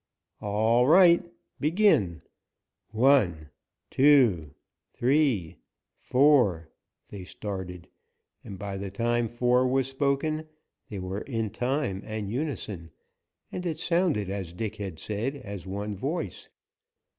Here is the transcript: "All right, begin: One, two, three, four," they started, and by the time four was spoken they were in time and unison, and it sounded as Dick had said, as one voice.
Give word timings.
"All 0.41 0.87
right, 0.87 1.23
begin: 1.59 2.23
One, 2.89 3.51
two, 3.91 4.55
three, 4.91 5.57
four," 5.95 6.71
they 7.11 7.23
started, 7.23 7.87
and 8.43 8.57
by 8.57 8.77
the 8.77 8.89
time 8.89 9.27
four 9.27 9.67
was 9.67 9.87
spoken 9.87 10.47
they 10.89 10.97
were 10.97 11.21
in 11.21 11.51
time 11.51 12.01
and 12.03 12.31
unison, 12.31 12.89
and 13.51 13.63
it 13.63 13.77
sounded 13.77 14.31
as 14.31 14.53
Dick 14.53 14.77
had 14.77 14.97
said, 14.97 15.35
as 15.35 15.67
one 15.67 15.95
voice. 15.95 16.49